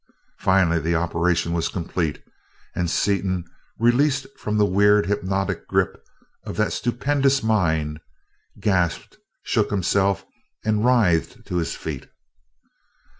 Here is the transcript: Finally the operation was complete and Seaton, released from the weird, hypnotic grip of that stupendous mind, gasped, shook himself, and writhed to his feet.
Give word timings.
Finally 0.39 0.79
the 0.79 0.95
operation 0.95 1.53
was 1.53 1.67
complete 1.67 2.23
and 2.73 2.89
Seaton, 2.89 3.45
released 3.77 4.25
from 4.35 4.57
the 4.57 4.65
weird, 4.65 5.05
hypnotic 5.05 5.67
grip 5.67 6.03
of 6.43 6.57
that 6.57 6.73
stupendous 6.73 7.43
mind, 7.43 7.99
gasped, 8.59 9.17
shook 9.43 9.69
himself, 9.69 10.25
and 10.65 10.83
writhed 10.83 11.45
to 11.45 11.57
his 11.57 11.75
feet. 11.75 12.07